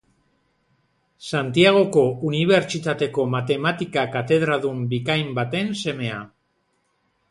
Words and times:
Santiagoko 1.31 2.07
Unibertsitateko 2.31 3.29
matematika-katedradun 3.37 4.85
bikain 4.97 5.35
baten 5.41 5.75
semea. 5.87 6.23